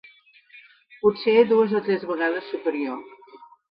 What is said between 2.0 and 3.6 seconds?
vegades superior.